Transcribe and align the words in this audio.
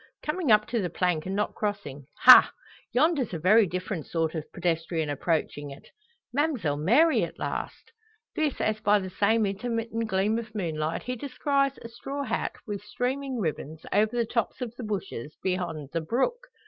Coming 0.23 0.51
up 0.51 0.65
to 0.69 0.81
the 0.81 0.89
plank 0.89 1.27
and 1.27 1.35
not 1.35 1.53
crossing 1.53 2.07
Ha! 2.21 2.51
yonder's 2.91 3.35
a 3.35 3.37
very 3.37 3.67
different 3.67 4.07
sort 4.07 4.33
of 4.33 4.51
pedestrian 4.51 5.11
approaching 5.11 5.69
it? 5.69 5.89
Ma'mselle 6.35 6.79
Mary 6.83 7.21
at 7.23 7.37
last!" 7.37 7.91
This 8.35 8.59
as 8.59 8.79
by 8.79 8.97
the 8.97 9.11
same 9.11 9.45
intermittent 9.45 10.07
gleam 10.07 10.39
of 10.39 10.55
moonlight 10.55 11.03
he 11.03 11.15
descries 11.15 11.77
a 11.83 11.87
straw 11.87 12.23
hat, 12.23 12.53
with 12.65 12.81
streaming 12.81 13.37
ribbons, 13.39 13.85
over 13.93 14.17
the 14.17 14.25
tops 14.25 14.59
of 14.59 14.75
the 14.75 14.83
bushes 14.83 15.37
beyond 15.43 15.89
the 15.93 16.01
brook. 16.01 16.47